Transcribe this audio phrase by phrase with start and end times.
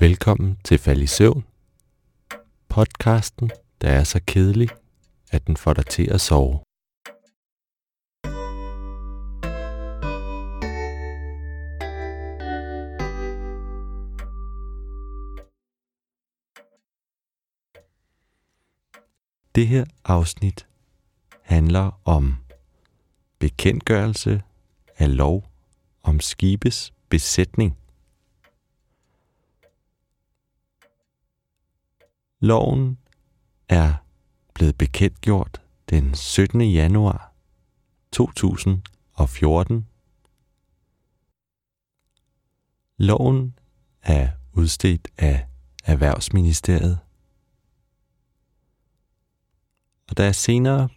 [0.00, 1.44] Velkommen til Fald i Søvn,
[2.68, 3.50] podcasten,
[3.80, 4.68] der er så kedelig,
[5.30, 6.60] at den får dig til at sove.
[19.54, 20.66] Det her afsnit
[21.42, 22.36] handler om
[23.38, 24.42] bekendtgørelse
[24.98, 25.44] af lov
[26.02, 27.76] om skibes besætning.
[32.46, 32.98] Loven
[33.68, 33.94] er
[34.54, 36.60] blevet bekendtgjort den 17.
[36.60, 37.34] januar
[38.12, 39.86] 2014.
[42.96, 43.58] Loven
[44.02, 45.46] er udstedt af
[45.84, 46.98] Erhvervsministeriet,
[50.08, 50.88] og der er senere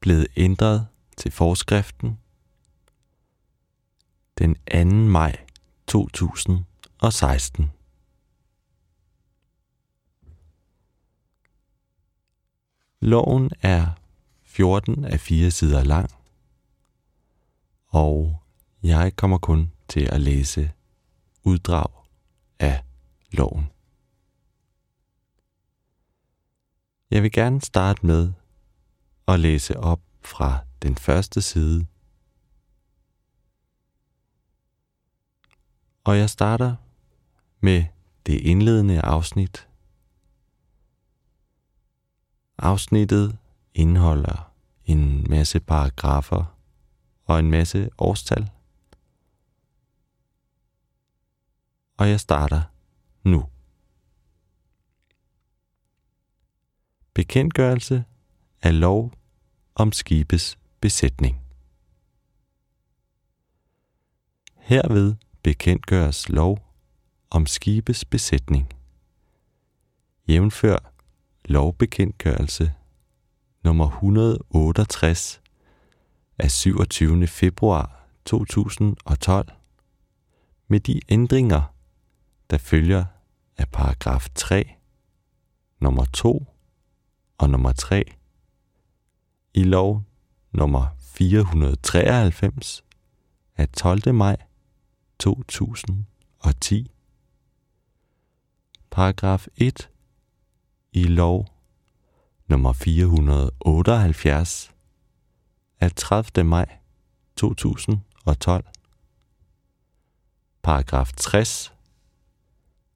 [0.00, 2.18] blevet ændret til forskriften
[4.38, 4.84] den 2.
[4.94, 5.44] maj
[5.86, 7.70] 2016.
[13.02, 13.86] Loven er
[14.42, 16.10] 14 af 4 sider lang,
[17.86, 18.42] og
[18.82, 20.72] jeg kommer kun til at læse
[21.42, 22.04] uddrag
[22.58, 22.84] af
[23.30, 23.70] loven.
[27.10, 28.32] Jeg vil gerne starte med
[29.28, 31.86] at læse op fra den første side.
[36.04, 36.76] Og jeg starter
[37.60, 37.84] med
[38.26, 39.69] det indledende afsnit.
[42.62, 43.38] Afsnittet
[43.74, 44.52] indeholder
[44.84, 46.56] en masse paragrafer
[47.24, 48.50] og en masse årstal.
[51.96, 52.62] Og jeg starter
[53.24, 53.48] nu.
[57.14, 58.04] Bekendtgørelse
[58.62, 59.12] af lov
[59.74, 61.40] om skibes besætning.
[64.56, 66.74] Herved bekendtgøres lov
[67.30, 68.68] om skibes besætning.
[70.28, 70.89] Jævnfør
[71.50, 72.72] lovbekendtgørelse
[73.64, 75.40] nummer 168
[76.38, 77.26] af 27.
[77.26, 79.48] februar 2012
[80.68, 81.74] med de ændringer,
[82.50, 83.04] der følger
[83.56, 84.70] af paragraf 3,
[85.80, 86.46] nummer 2
[87.38, 88.04] og nummer 3
[89.54, 90.02] i lov
[90.52, 92.84] nummer 493
[93.56, 94.14] af 12.
[94.14, 94.36] maj
[95.18, 96.90] 2010.
[98.90, 99.89] Paragraf 1
[100.92, 101.46] i lov
[102.48, 104.72] nummer 478
[105.80, 106.44] af 30.
[106.44, 106.78] maj
[107.36, 108.64] 2012.
[110.62, 111.74] Paragraf 60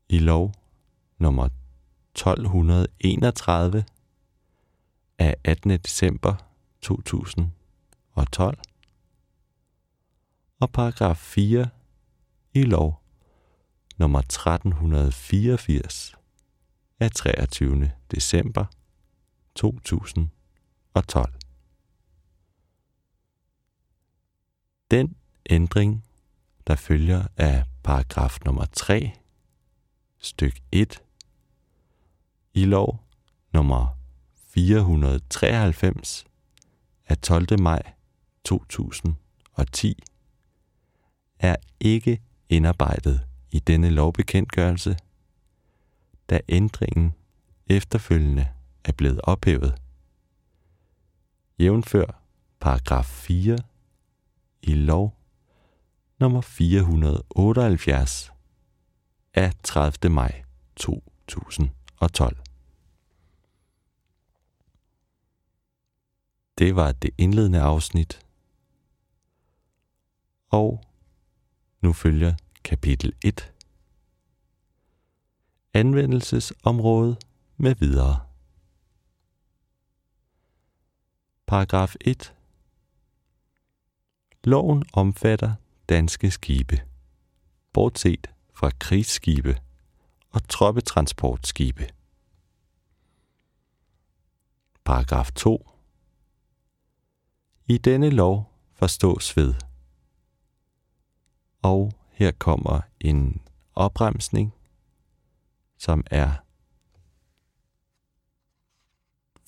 [0.08, 0.52] i lov
[1.18, 3.84] nummer 1231
[5.18, 5.70] af 18.
[5.70, 6.34] december
[6.80, 8.58] 2012
[10.60, 11.68] og paragraf 4
[12.54, 13.02] i lov
[13.98, 16.23] nummer 1384
[17.00, 17.92] af 23.
[18.10, 18.64] december
[19.54, 21.34] 2012.
[24.90, 25.16] Den
[25.50, 26.04] ændring,
[26.66, 29.12] der følger af paragraf nummer 3,
[30.18, 31.02] styk 1,
[32.54, 33.04] i lov
[33.52, 33.98] nummer
[34.36, 36.24] 493
[37.06, 37.60] af 12.
[37.60, 37.92] maj
[38.44, 40.02] 2010,
[41.38, 44.96] er ikke indarbejdet i denne lovbekendtgørelse,
[46.30, 47.14] da ændringen
[47.66, 48.48] efterfølgende
[48.84, 49.82] er blevet ophævet.
[51.58, 52.22] Jævnfør
[52.60, 53.58] paragraf 4
[54.62, 55.16] i lov
[56.18, 58.32] nummer 478
[59.34, 60.14] af 30.
[60.14, 60.44] maj
[60.76, 62.36] 2012.
[66.58, 68.26] Det var det indledende afsnit.
[70.50, 70.84] Og
[71.80, 73.53] nu følger kapitel 1.
[75.76, 77.16] Anvendelsesområde
[77.56, 78.20] med videre.
[81.46, 82.34] Paragraf 1.
[84.44, 85.54] Loven omfatter
[85.88, 86.82] danske skibe,
[87.72, 89.60] bortset fra krigsskibe
[90.30, 91.90] og troppetransportskibe.
[94.84, 95.70] Paragraf 2.
[97.66, 99.54] I denne lov forstås ved.
[101.62, 103.42] Og her kommer en
[103.74, 104.54] opremsning,
[105.84, 106.32] som er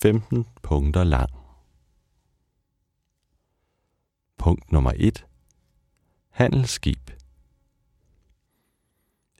[0.01, 1.29] 15 punkter lang.
[4.37, 5.25] Punkt nummer 1.
[6.29, 7.11] Handelsskib.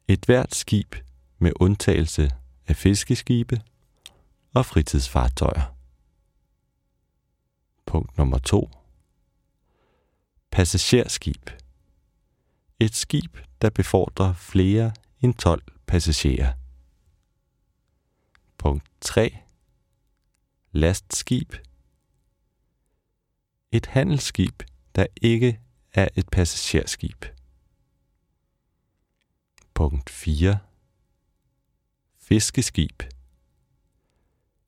[0.07, 0.95] Et hvert skib
[1.37, 2.31] med undtagelse
[2.67, 3.61] af fiskeskibe
[4.53, 5.75] og fritidsfartøjer.
[7.85, 8.69] Punkt nummer 2.
[10.51, 11.49] Passagerskib.
[12.79, 14.91] Et skib, der befordrer flere
[15.21, 16.53] end 12 passagerer.
[18.57, 19.37] Punkt 3.
[20.71, 21.53] Lastskib.
[23.71, 24.63] Et handelsskib,
[24.95, 25.59] der ikke
[25.93, 27.25] er et passagerskib.
[29.73, 30.59] Punkt 4.
[32.17, 33.03] Fiskeskib.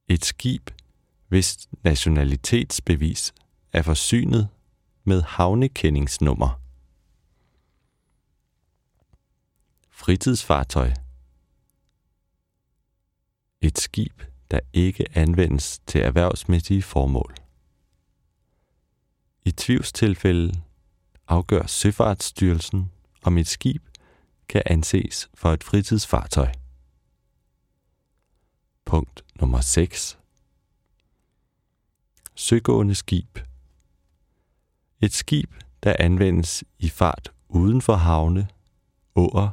[0.07, 0.69] Et skib,
[1.27, 3.33] hvis nationalitetsbevis
[3.73, 4.49] er forsynet
[5.03, 6.61] med havnekendingsnummer.
[9.89, 10.93] Fritidsfartøj.
[13.61, 14.21] Et skib,
[14.51, 17.35] der ikke anvendes til erhvervsmæssige formål.
[19.45, 20.61] I tvivlstilfælde
[21.27, 22.91] afgør Søfartsstyrelsen,
[23.23, 23.83] om et skib
[24.47, 26.51] kan anses for et fritidsfartøj.
[28.85, 30.17] Punkt nummer 6.
[32.35, 33.39] Søgående skib.
[35.01, 35.53] Et skib,
[35.83, 38.47] der anvendes i fart uden for havne,
[39.15, 39.49] åer,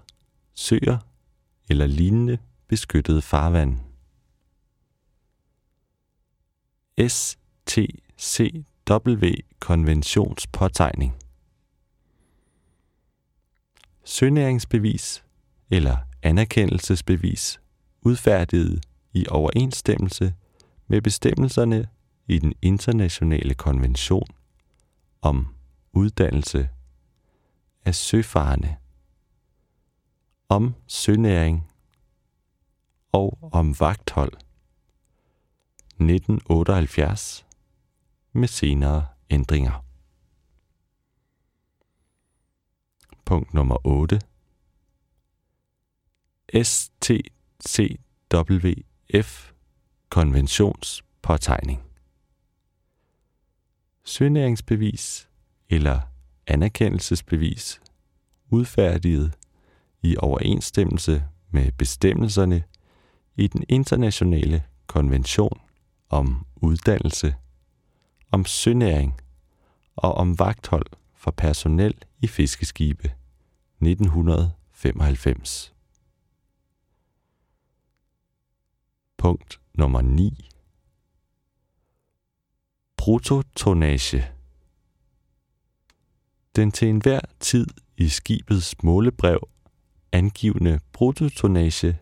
[0.55, 0.99] søer
[1.71, 2.39] eller lignende
[2.69, 3.86] beskyttede farvand.
[6.99, 8.47] STCW
[9.59, 11.15] konventionspåtegning.
[14.05, 15.25] Sønæringsbevis
[15.71, 17.61] eller anerkendelsesbevis
[18.01, 20.35] udfærdiget i overensstemmelse
[20.87, 21.89] med bestemmelserne
[22.29, 24.29] i den internationale konvention
[25.23, 25.55] om
[25.93, 26.69] uddannelse
[27.85, 28.77] af søfarende,
[30.49, 31.71] om sønæring
[33.13, 34.46] og om vagthold
[36.01, 37.47] 1978
[38.33, 39.85] med senere ændringer.
[43.25, 44.21] Punkt nummer 8.
[46.63, 47.23] STCWF
[50.09, 51.83] konventionspåtegning.
[54.05, 55.29] Sønæringsbevis
[55.71, 56.01] eller
[56.47, 57.81] anerkendelsesbevis
[58.51, 59.35] udfærdiget
[60.03, 62.65] i overensstemmelse med bestemmelserne
[63.37, 65.61] i den internationale konvention
[66.09, 67.35] om uddannelse,
[68.31, 69.21] om sønæring
[69.97, 73.15] og om vagthold for personel i fiskeskibe
[73.81, 75.75] 1995.
[79.19, 80.49] Punkt nummer 9.
[82.97, 84.33] Bruttotonage.
[86.57, 87.67] Den til enhver tid
[87.97, 89.49] i skibets målebrev
[90.13, 91.99] angivende bruttotonage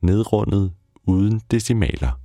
[0.00, 2.20] nedrundet uden decimaler.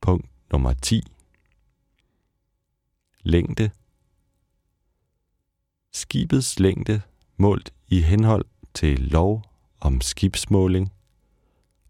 [0.00, 1.02] Punkt nummer 10.
[3.22, 3.70] Længde.
[5.92, 7.02] Skibets længde
[7.36, 8.44] målt i henhold
[8.74, 9.44] til lov
[9.80, 10.92] om skibsmåling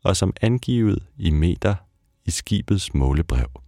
[0.03, 1.77] og som angivet i meter
[2.25, 3.63] i skibets målebrev.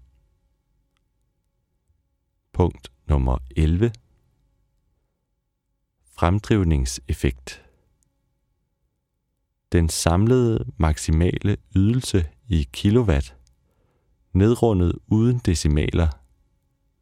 [2.52, 3.92] Punkt nummer 11.
[6.04, 7.64] Fremdrivningseffekt.
[9.72, 13.36] Den samlede maksimale ydelse i kilowatt,
[14.32, 16.08] nedrundet uden decimaler,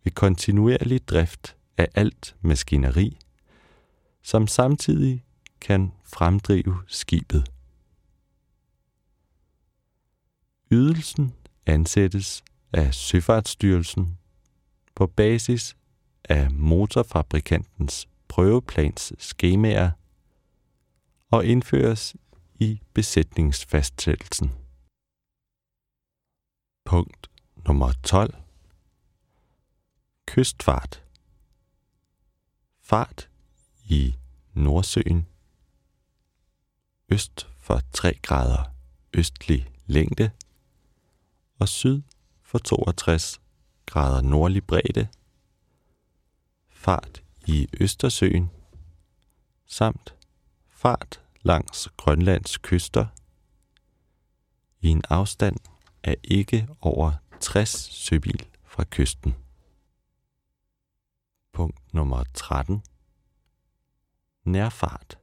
[0.05, 3.19] ved kontinuerlig drift af alt maskineri,
[4.23, 5.25] som samtidig
[5.61, 7.51] kan fremdrive skibet.
[10.71, 11.35] Ydelsen
[11.67, 14.19] ansættes af Søfartsstyrelsen
[14.95, 15.77] på basis
[16.25, 19.91] af motorfabrikantens prøveplans skemaer
[21.31, 22.17] og indføres
[22.59, 24.53] i besætningsfastsættelsen.
[26.85, 27.31] Punkt
[27.67, 28.35] nummer 12.
[30.27, 31.03] Kystfart.
[32.81, 33.29] Fart
[33.85, 34.15] i
[34.55, 35.27] Nordsøen.
[37.09, 38.75] Øst for 3 grader
[39.15, 40.31] østlig længde
[41.59, 42.03] og syd
[42.43, 43.41] for 62
[43.87, 45.09] grader nordlig bredde.
[46.69, 48.51] Fart i Østersøen
[49.67, 50.15] samt
[50.69, 53.07] fart langs Grønlands kyster
[54.81, 55.57] i en afstand
[56.03, 59.35] er ikke over 60 sømil fra kysten.
[61.53, 62.83] Punkt nummer 13.
[64.45, 65.19] Nærfart.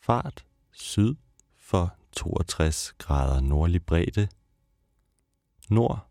[0.00, 1.14] Fart syd
[1.56, 4.28] for 62 grader nordlig bredde,
[5.70, 6.08] nord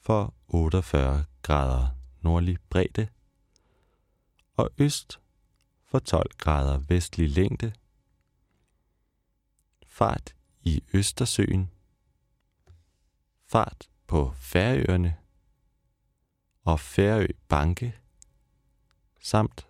[0.00, 1.88] for 48 grader
[2.20, 3.08] nordlig bredde
[4.56, 5.20] og øst
[5.84, 7.72] for 12 grader vestlig længde.
[9.86, 11.70] Fart i Østersøen.
[13.50, 15.16] Fart på Færøerne
[16.64, 17.96] og Færø Banke
[19.20, 19.68] samt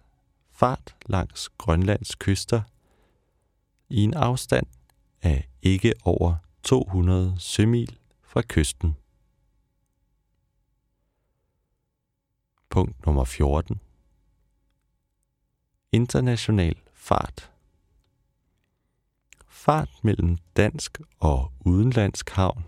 [0.50, 2.62] fart langs Grønlands kyster
[3.88, 4.66] i en afstand
[5.22, 8.96] af ikke over 200 sømil fra kysten.
[12.70, 13.80] Punkt nummer 14.
[15.92, 17.52] International fart.
[19.46, 22.64] Fart mellem dansk og udenlandsk havn,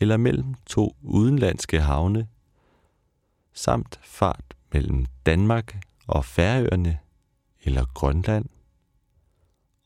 [0.00, 2.28] eller mellem to udenlandske havne,
[3.52, 6.98] samt fart mellem Danmark og Færøerne
[7.62, 8.48] eller Grønland,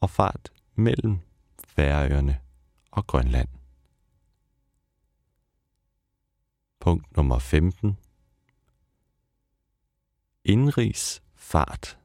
[0.01, 1.19] og fart mellem
[1.65, 2.41] Færøerne
[2.91, 3.49] og Grønland.
[6.81, 7.99] Punkt nummer 15.
[10.45, 11.99] Indrigs fart.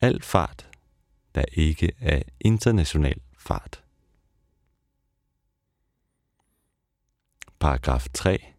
[0.00, 0.70] Al fart,
[1.34, 3.84] der ikke er international fart.
[7.60, 8.54] Paragraf 3.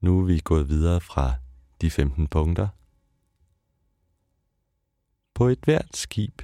[0.00, 1.34] Nu er vi gået videre fra
[1.80, 2.68] de 15 punkter.
[5.34, 6.42] På et hvert skib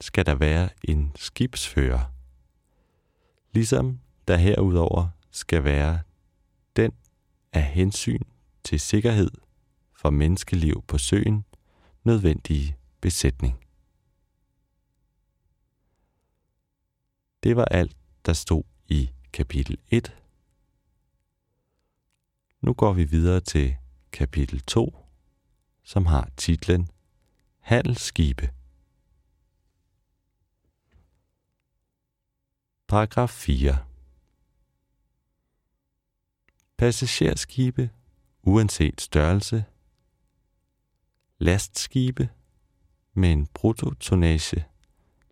[0.00, 2.12] skal der være en skibsfører,
[3.52, 6.00] ligesom der herudover skal være
[6.76, 6.92] den
[7.52, 8.22] af hensyn
[8.64, 9.30] til sikkerhed
[9.92, 11.44] for menneskeliv på søen
[12.04, 13.64] nødvendige besætning.
[17.42, 20.16] Det var alt, der stod i kapitel 1.
[22.60, 23.76] Nu går vi videre til
[24.12, 25.06] kapitel 2,
[25.82, 26.88] som har titlen
[27.58, 28.50] Handelsskibe.
[32.86, 33.78] Paragraf 4.
[36.76, 37.90] Passagerskibe,
[38.42, 39.64] uanset størrelse.
[41.38, 42.28] Lastskibe
[43.12, 44.66] med en bruttotonnage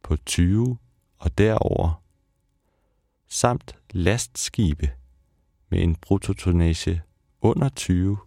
[0.02, 0.78] på 20
[1.18, 1.99] og derover,
[3.32, 4.96] samt lastskibe
[5.68, 7.02] med en bruttotonnage
[7.40, 8.18] under 20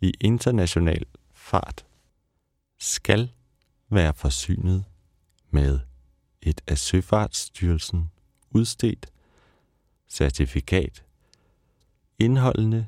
[0.00, 1.86] i international fart
[2.78, 3.32] skal
[3.88, 4.84] være forsynet
[5.50, 5.80] med
[6.42, 8.10] et af Søfartsstyrelsen
[8.50, 9.12] udstedt
[10.08, 11.04] certifikat
[12.18, 12.86] indholdende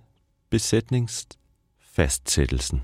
[0.50, 2.82] besætningsfastsættelsen.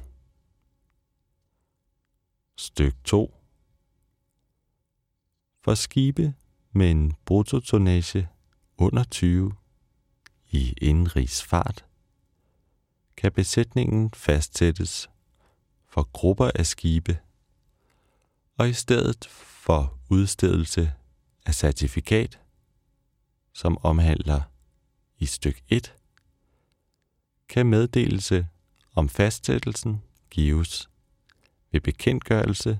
[2.56, 3.34] Styk 2
[5.60, 6.34] For skibe
[6.72, 8.28] med en bruttotonnage
[8.78, 9.52] under 20
[10.50, 11.84] i indrigsfart,
[13.16, 15.10] kan besætningen fastsættes
[15.88, 17.18] for grupper af skibe,
[18.56, 20.92] og i stedet for udstedelse
[21.46, 22.40] af certifikat,
[23.52, 24.42] som omhandler
[25.18, 25.94] i styk 1,
[27.48, 28.48] kan meddelelse
[28.94, 30.90] om fastsættelsen gives
[31.72, 32.78] ved bekendtgørelse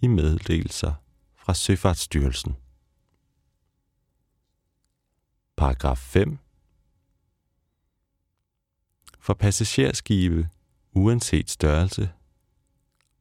[0.00, 0.94] i meddelelser
[1.34, 2.56] fra Søfartsstyrelsen.
[5.56, 6.38] Paragraf 5
[9.20, 10.48] For passagerskibe
[10.92, 12.12] uanset størrelse,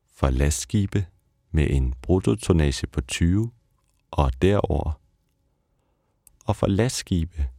[0.07, 1.07] for lastskibe
[1.51, 3.51] med en bruttotonnage på 20
[4.11, 5.01] og derover,
[6.45, 7.49] og for lastskibe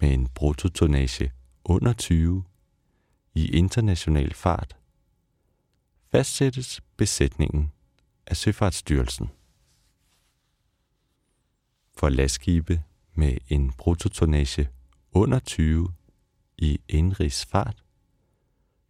[0.00, 1.32] med en bruttotonnage
[1.64, 2.44] under 20
[3.34, 4.76] i international fart,
[6.10, 7.72] fastsættes besætningen
[8.26, 9.30] af Søfartsstyrelsen.
[11.96, 12.82] For lastskibe
[13.14, 14.68] med en bruttotonnage
[15.12, 15.94] under 20
[16.58, 17.82] i indrigsfart,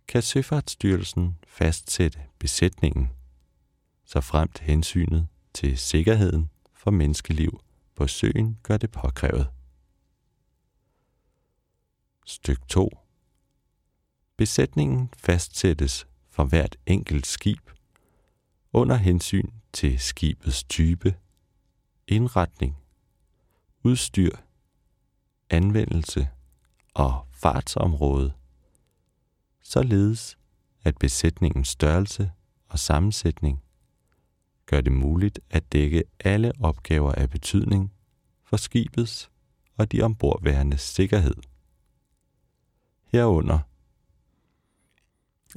[0.08, 3.10] kan Søfartsstyrelsen fastsætte besætningen,
[4.04, 7.60] så fremt hensynet til sikkerheden for menneskeliv
[7.94, 9.48] på søen gør det påkrævet.
[12.26, 12.90] Styk 2.
[14.36, 17.70] Besætningen fastsættes for hvert enkelt skib
[18.72, 21.14] under hensyn til skibets type,
[22.06, 22.81] indretning,
[23.84, 24.30] udstyr,
[25.50, 26.28] anvendelse
[26.94, 28.32] og fartsområde,
[29.62, 30.38] således
[30.84, 32.32] at besætningens størrelse
[32.68, 33.62] og sammensætning
[34.66, 37.92] gør det muligt at dække alle opgaver af betydning
[38.44, 39.30] for skibets
[39.76, 41.36] og de ombordværendes sikkerhed.
[43.04, 43.58] Herunder,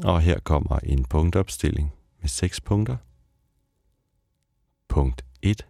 [0.03, 2.98] og her kommer en punktopstilling med seks punkter.
[4.88, 5.67] Punkt 1.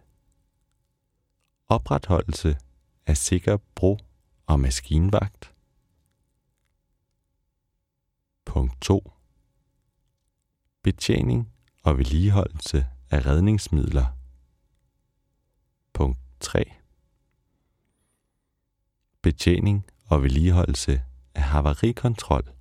[1.68, 2.58] Opretholdelse
[3.06, 3.98] af sikker bro-
[4.46, 5.54] og maskinvagt.
[8.44, 9.12] Punkt 2.
[10.82, 14.06] Betjening og vedligeholdelse af redningsmidler.
[15.92, 16.64] Punkt 3.
[19.22, 21.02] Betjening og vedligeholdelse
[21.34, 22.52] af havarikontrol,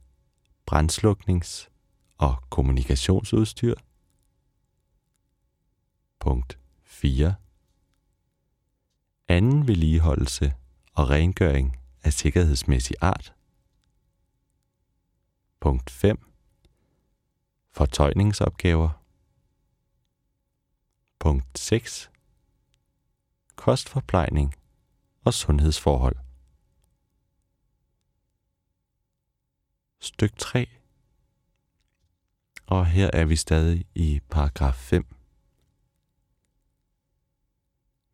[0.72, 1.70] brændsluknings-
[2.18, 3.76] og kommunikationsudstyr.
[6.20, 7.36] Punkt 4.
[9.28, 10.54] Anden vedligeholdelse
[10.94, 13.36] og rengøring af sikkerhedsmæssig art.
[15.60, 16.34] Punkt 5.
[17.72, 19.04] Fortøjningsopgaver.
[21.20, 22.12] Punkt 6.
[23.56, 24.56] Kostforplejning
[25.24, 26.16] og sundhedsforhold.
[30.00, 30.70] Styk 3.
[32.68, 35.16] Og her er vi stadig i paragraf 5.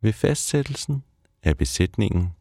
[0.02, 1.04] Ved fastsættelsen
[1.42, 2.32] af besætningen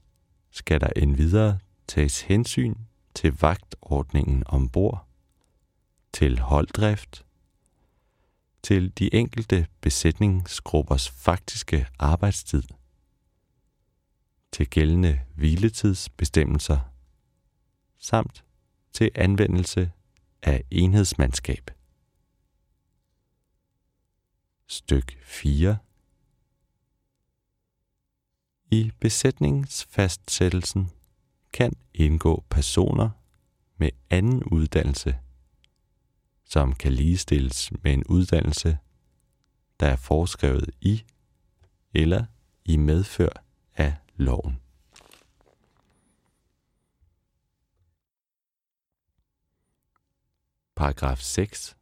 [0.51, 2.75] skal der endvidere tages hensyn
[3.15, 5.07] til vagtordningen ombord,
[6.13, 7.25] til holddrift,
[8.63, 12.63] til de enkelte besætningsgruppers faktiske arbejdstid,
[14.51, 16.79] til gældende hviletidsbestemmelser,
[17.97, 18.43] samt
[18.93, 19.91] til anvendelse
[20.41, 21.71] af enhedsmandskab.
[24.67, 25.77] Styk 4
[28.73, 30.91] i besætningsfastsættelsen
[31.53, 33.09] kan indgå personer
[33.77, 35.19] med anden uddannelse,
[36.45, 38.77] som kan ligestilles med en uddannelse,
[39.79, 41.03] der er foreskrevet i
[41.93, 42.25] eller
[42.65, 43.43] i medfør
[43.75, 44.59] af loven.
[50.75, 51.77] Paragraf 6.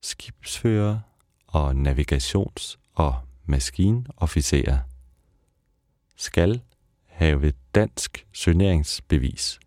[0.00, 1.00] Skibsfører
[1.46, 4.78] og navigations- og maskinofficerer
[6.16, 6.62] skal
[7.06, 9.60] have dansk søneringsbevis.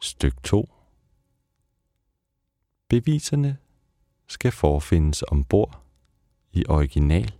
[0.00, 0.74] Styk 2.
[2.88, 3.56] Beviserne
[4.26, 5.82] skal forfindes ombord
[6.52, 7.34] i original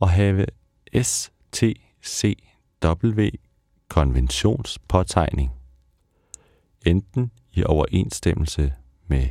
[0.00, 0.46] og have
[1.02, 1.68] STCW
[3.88, 5.50] konventionspåtegning,
[6.86, 8.74] enten i overensstemmelse
[9.06, 9.28] med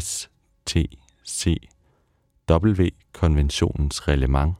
[0.00, 1.79] STCW
[2.50, 4.54] W-konventionens reglement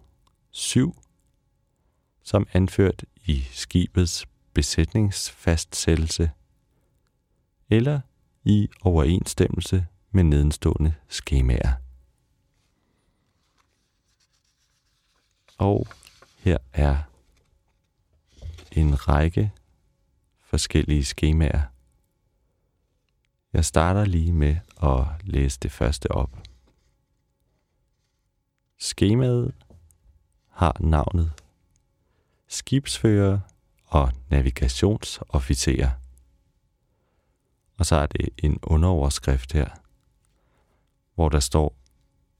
[0.50, 0.97] 7,
[2.23, 6.30] som anført i skibets besætningsfastsættelse,
[7.70, 8.00] eller
[8.44, 11.73] i overensstemmelse med nedenstående skemaer.
[15.59, 15.87] Og
[16.38, 16.97] her er
[18.73, 19.52] en række
[20.40, 21.62] forskellige skemaer.
[23.52, 26.50] Jeg starter lige med at læse det første op.
[29.00, 29.54] Skemaet
[30.48, 31.32] har navnet
[32.48, 33.40] skibsfører
[33.86, 35.90] og navigationsofficerer.
[37.78, 39.68] Og så er det en underoverskrift her,
[41.14, 41.76] hvor der står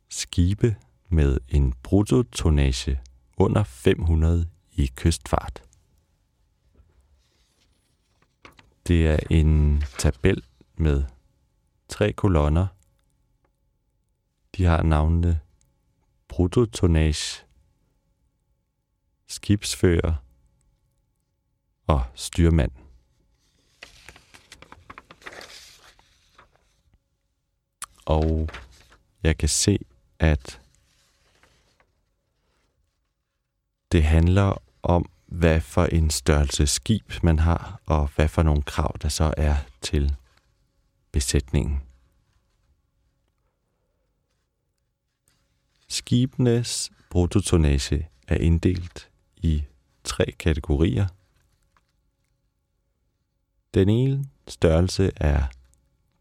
[0.08, 0.76] skibe
[1.08, 3.00] med en bruttotonnage
[3.36, 5.62] under 500 i kystfart.
[8.86, 10.44] Det er en tabel
[10.74, 11.04] med
[11.88, 12.66] tre kolonner.
[14.56, 15.40] De har navnene
[16.30, 17.44] bruttotonnage,
[19.26, 20.14] skibsfører
[21.86, 22.70] og styrmand.
[28.04, 28.48] Og
[29.22, 29.78] jeg kan se,
[30.18, 30.60] at
[33.92, 38.96] det handler om, hvad for en størrelse skib man har, og hvad for nogle krav,
[39.02, 40.16] der så er til
[41.12, 41.89] besætningen.
[45.90, 49.64] Skibenes bruttotonnage er inddelt i
[50.05, 51.07] tre kategorier.
[53.74, 55.44] Den ene størrelse er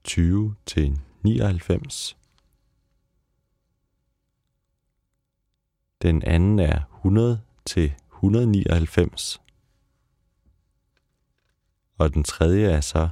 [0.04, 2.18] 20 til 99.
[6.02, 9.42] Den anden er 100 til 199.
[11.98, 13.10] Og den tredje er så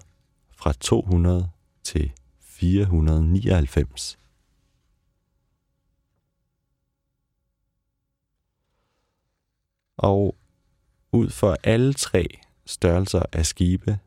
[0.52, 1.50] fra 200
[1.84, 4.20] til 499.
[9.98, 10.38] Og
[11.12, 12.28] ud for alle tre
[12.66, 14.00] størrelser af skibe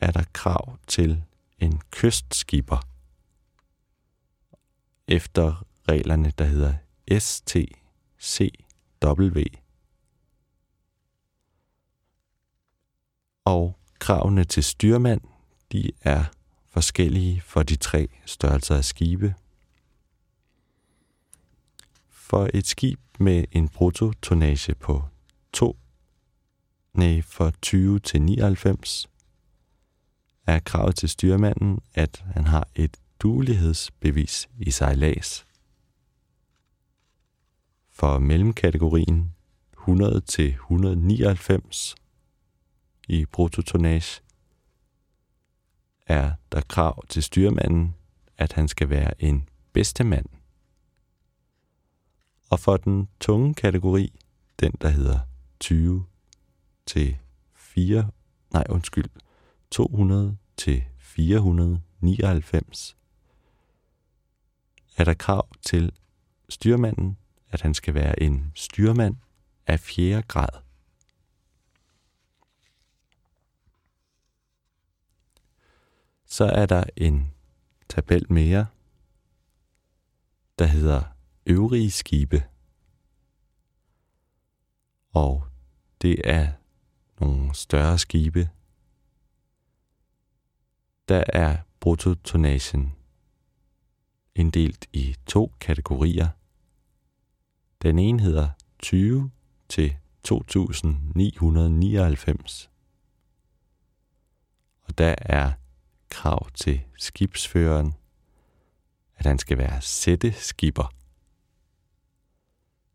[0.00, 1.22] er der krav til
[1.58, 2.86] en kystskiber
[5.08, 6.74] efter reglerne, der hedder
[7.18, 7.70] STCW.
[13.44, 15.20] Og kravene til styrmand,
[15.72, 16.24] de er
[16.66, 19.34] forskellige for de tre størrelser af skibe.
[22.08, 25.09] For et skib med en bruttotonnage på
[25.52, 25.76] 2,
[26.94, 29.10] nej, for 20 til 99,
[30.46, 35.46] er kravet til styrmanden, at han har et duelighedsbevis i sejlads.
[37.90, 39.34] For mellemkategorien
[39.72, 41.94] 100 til 199
[43.08, 44.22] i bruttotonnage
[46.06, 47.94] er der krav til styrmanden,
[48.38, 50.26] at han skal være en bedstemand.
[52.50, 54.12] Og for den tunge kategori,
[54.60, 55.18] den der hedder
[55.60, 56.06] 20
[56.86, 57.16] til
[57.54, 58.10] 4,
[58.50, 59.10] nej undskyld,
[59.70, 62.96] 200 til 499,
[64.96, 65.92] er der krav til
[66.48, 67.18] styrmanden,
[67.48, 69.16] at han skal være en styrmand
[69.66, 70.62] af fjerde grad.
[76.24, 77.34] Så er der en
[77.88, 78.66] tabel mere,
[80.58, 81.02] der hedder
[81.46, 82.44] øvrige skibe.
[85.12, 85.49] Og
[86.02, 86.52] det er
[87.20, 88.50] nogle større skibe.
[91.08, 92.94] Der er bruttotonagen
[94.34, 96.28] inddelt i to kategorier.
[97.82, 99.30] Den ene hedder 20
[99.68, 102.70] til 2999.
[104.82, 105.52] Og der er
[106.08, 107.94] krav til skibsføreren,
[109.16, 110.94] at han skal være sætteskibber.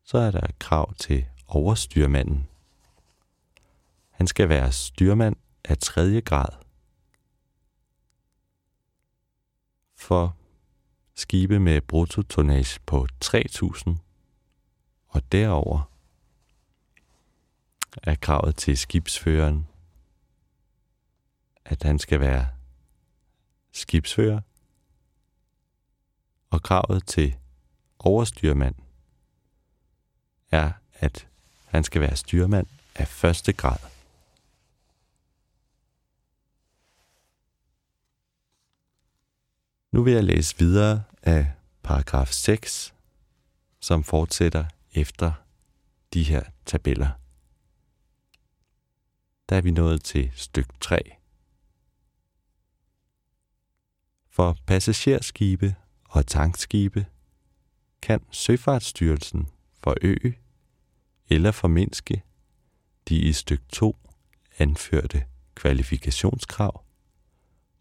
[0.03, 2.47] Så er der krav til overstyrmanden.
[4.15, 6.49] Han skal være styrmand af tredje grad.
[9.95, 10.35] For
[11.15, 13.97] skibe med bruttotonnage på 3000
[15.07, 15.91] og derover
[18.03, 19.67] er kravet til skibsføreren,
[21.65, 22.47] at han skal være
[23.71, 24.41] skibsfører,
[26.49, 27.35] og kravet til
[27.99, 28.75] overstyrmand
[30.51, 31.27] er, at
[31.65, 33.94] han skal være styrmand af første grad.
[39.95, 41.51] Nu vil jeg læse videre af
[41.83, 42.93] paragraf 6,
[43.79, 45.31] som fortsætter efter
[46.13, 47.09] de her tabeller.
[49.49, 50.97] Der er vi nået til stykke 3.
[54.29, 57.05] For passagerskibe og tankskibe
[58.01, 59.47] kan Søfartsstyrelsen
[59.83, 60.39] forøge
[61.29, 62.23] eller formindske
[63.09, 63.97] de i stykke 2
[64.57, 66.83] anførte kvalifikationskrav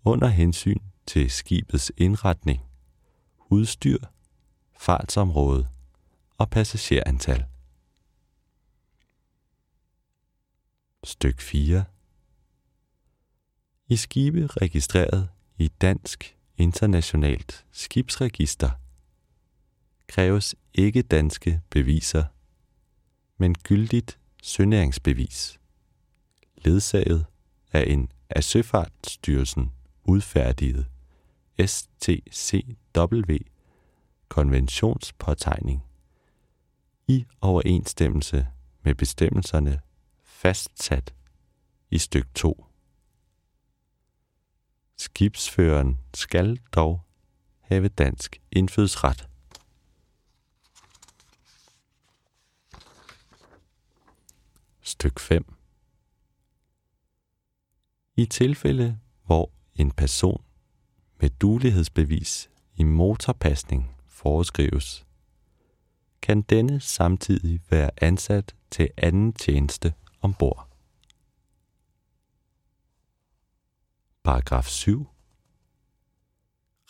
[0.04, 2.62] under hensyn til skibets indretning,
[3.38, 3.98] udstyr,
[4.78, 5.68] fartsområde
[6.38, 7.44] og passagerantal.
[11.04, 11.84] Styk 4
[13.88, 18.70] I skibe registreret i Dansk Internationalt Skibsregister
[20.06, 22.24] kræves ikke danske beviser,
[23.38, 25.60] men gyldigt sønæringsbevis,
[26.56, 27.26] ledsaget
[27.72, 29.72] af en af Søfartsstyrelsen
[30.04, 30.86] udfærdiget
[31.58, 33.36] STCW
[34.28, 35.84] konventionspåtegning
[37.06, 38.48] i overensstemmelse
[38.82, 39.80] med bestemmelserne
[40.22, 41.14] fastsat
[41.90, 42.66] i styk 2.
[44.96, 47.00] Skibsføreren skal dog
[47.60, 49.28] have dansk indfødsret.
[54.80, 55.54] Styk 5
[58.16, 60.44] I tilfælde, hvor en person
[61.24, 65.06] med dulighedsbevis i motorpasning foreskrives,
[66.22, 70.68] kan denne samtidig være ansat til anden tjeneste ombord.
[74.24, 75.06] Paragraf 7.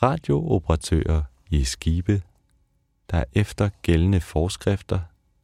[0.02, 2.22] Radiooperatører i skibe,
[3.10, 5.00] der efter gældende forskrifter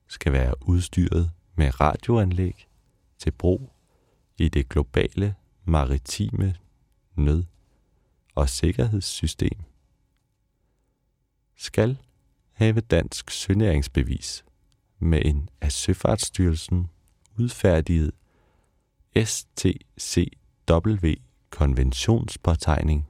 [0.06, 2.68] skal være udstyret med radioanlæg
[3.18, 3.72] til brug
[4.38, 6.54] i det globale maritime
[7.14, 7.59] nød-
[8.34, 9.58] og sikkerhedssystem,
[11.56, 11.98] skal
[12.52, 14.44] have dansk sønæringsbevis
[14.98, 16.90] med en af Søfartsstyrelsen
[17.38, 18.12] udfærdiget
[19.24, 21.08] STCW
[21.50, 23.08] konventionspåtegning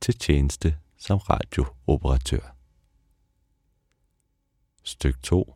[0.00, 2.56] til tjeneste som radiooperatør.
[4.82, 5.54] Styk 2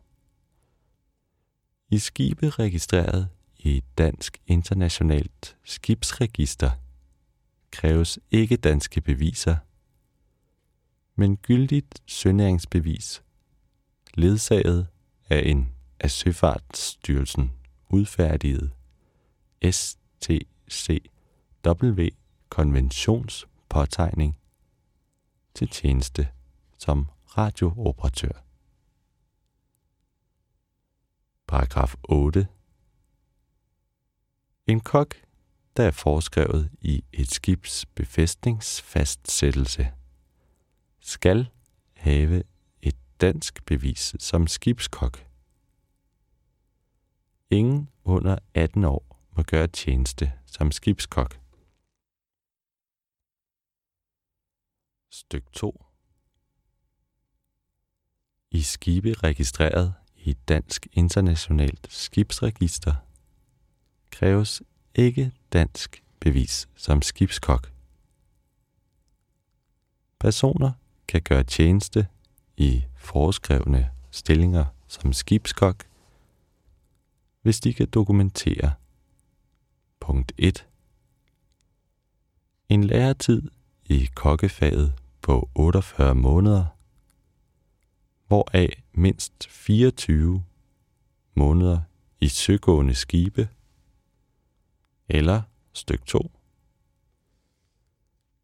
[1.91, 6.71] I skibe registreret i Dansk Internationalt Skibsregister
[7.71, 9.57] kræves ikke danske beviser,
[11.15, 13.23] men gyldigt sønæringsbevis,
[14.15, 14.89] ledsaget
[15.31, 17.53] af en af Søfartsstyrelsen
[17.89, 18.73] udfærdiget
[19.71, 20.49] STCW
[22.49, 24.39] konventionspåtegning
[25.55, 26.29] til tjeneste
[26.79, 28.45] som radiooperatør.
[31.47, 32.49] Paragraf 8.
[34.67, 35.15] En kok,
[35.79, 39.93] der er foreskrevet i et skibs befæstningsfastsættelse,
[41.01, 41.49] skal
[41.97, 42.43] have
[42.83, 45.27] et dansk bevis som skibskok.
[47.51, 51.41] Ingen under 18 år må gøre tjeneste som skibskok.
[55.11, 55.85] Styk 2
[58.51, 62.95] I skibe registreret i Dansk Internationalt Skibsregister
[64.11, 64.63] kræves
[64.99, 67.73] ikke dansk bevis som skibskok.
[70.21, 70.73] Personer
[71.09, 72.07] kan gøre tjeneste
[72.57, 75.85] i foreskrevne stillinger som skibskok,
[77.43, 78.73] hvis de kan dokumentere
[80.01, 80.67] punkt 1.
[82.69, 83.43] En læretid
[83.85, 86.67] i kokkefaget på 48 måneder,
[88.27, 90.45] hvoraf mindst 24
[91.35, 91.81] måneder
[92.21, 93.49] i søgående skibe,
[95.09, 95.43] eller
[95.73, 96.33] styk 2.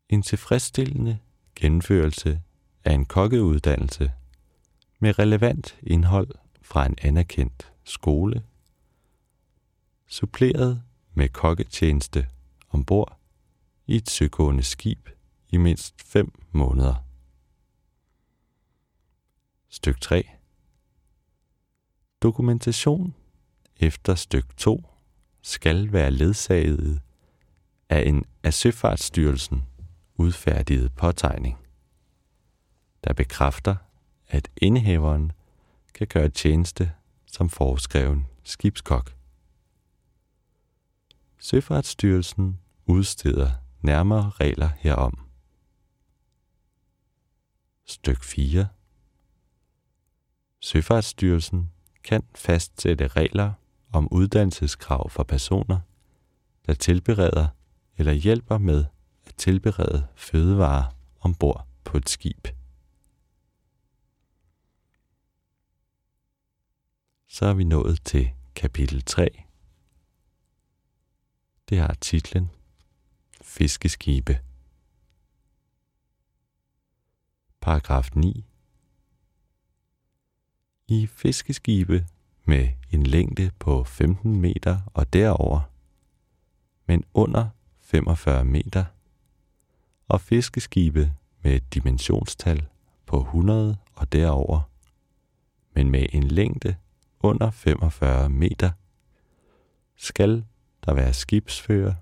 [0.08, 1.18] En tilfredsstillende
[1.54, 2.42] gennemførelse
[2.84, 4.12] af en kokkeuddannelse
[4.98, 6.30] med relevant indhold
[6.62, 8.44] fra en anerkendt skole,
[10.06, 10.82] suppleret
[11.14, 12.28] med kokketjeneste
[12.70, 13.18] ombord
[13.86, 15.08] i et søgående skib
[15.48, 16.94] i mindst 5 måneder.
[19.68, 20.28] Styk 3.
[22.22, 23.14] Dokumentation
[23.76, 24.93] efter styk 2
[25.46, 27.00] skal være ledsaget
[27.88, 29.62] af en af Søfartsstyrelsen
[30.14, 31.58] udfærdiget påtegning,
[33.04, 33.76] der bekræfter,
[34.28, 35.32] at indehaveren
[35.94, 36.92] kan gøre tjeneste
[37.26, 39.14] som foreskreven skibskok.
[41.38, 43.50] Søfartsstyrelsen udsteder
[43.82, 45.18] nærmere regler herom.
[47.84, 48.68] Styk 4.
[50.60, 51.70] Søfartsstyrelsen
[52.04, 53.52] kan fastsætte regler
[53.94, 55.80] om uddannelseskrav for personer,
[56.66, 57.48] der tilbereder
[57.96, 58.84] eller hjælper med
[59.26, 62.48] at tilberede fødevarer ombord på et skib.
[67.28, 69.44] Så er vi nået til kapitel 3.
[71.68, 72.50] Det har titlen
[73.42, 74.40] Fiskeskibe.
[77.60, 78.44] Paragraf 9.
[80.86, 82.06] I fiskeskibe
[82.44, 85.60] med en længde på 15 meter og derover,
[86.86, 87.48] men under
[87.80, 88.84] 45 meter,
[90.08, 92.66] og fiskeskibe med et dimensionstal
[93.06, 94.60] på 100 og derover,
[95.74, 96.76] men med en længde
[97.20, 98.70] under 45 meter,
[99.96, 100.44] skal
[100.86, 101.94] der være skibsfører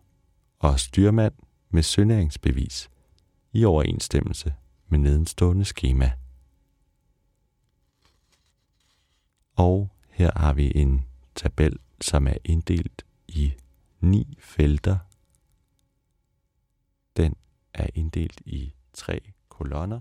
[0.59, 1.35] og styrmand
[1.71, 2.91] med sønæringsbevis
[3.53, 4.55] i overensstemmelse
[4.89, 6.13] med nedenstående skema.
[9.57, 9.91] Og
[10.23, 11.05] her har vi en
[11.35, 13.55] tabel, som er inddelt i
[14.01, 14.99] ni felter.
[17.17, 17.35] Den
[17.75, 20.01] er inddelt i tre kolonner.